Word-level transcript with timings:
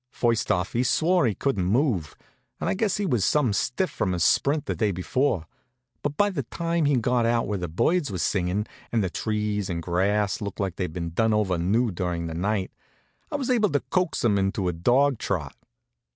First 0.09 0.51
off 0.51 0.73
he 0.73 0.81
swore 0.81 1.27
he 1.27 1.35
couldn't 1.35 1.63
move, 1.63 2.15
and 2.59 2.67
I 2.67 2.73
guess 2.73 2.97
he 2.97 3.05
was 3.05 3.23
some 3.23 3.53
stiff 3.53 3.91
from 3.91 4.13
his 4.13 4.23
sprint 4.23 4.65
the 4.65 4.73
day 4.75 4.91
before, 4.91 5.45
but 6.01 6.17
by 6.17 6.31
the 6.31 6.41
time 6.41 6.85
he'd 6.85 7.03
got 7.03 7.27
out 7.27 7.45
where 7.45 7.59
the 7.59 7.67
birds 7.67 8.09
was 8.09 8.23
singin', 8.23 8.65
and 8.91 9.03
the 9.03 9.11
trees 9.11 9.69
and 9.69 9.79
grass 9.79 10.41
looked 10.41 10.59
like 10.59 10.77
they'd 10.77 10.91
been 10.91 11.11
done 11.11 11.35
over 11.35 11.55
new 11.59 11.91
durin' 11.91 12.25
the 12.25 12.33
night, 12.33 12.71
I 13.31 13.35
was 13.35 13.51
able 13.51 13.69
to 13.69 13.79
coax 13.91 14.23
him 14.23 14.39
into 14.39 14.67
a 14.67 14.73
dog 14.73 15.19
trot. 15.19 15.55